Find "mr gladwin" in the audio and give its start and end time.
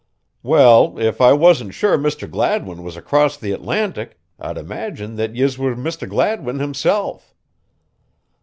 1.95-2.81, 5.75-6.57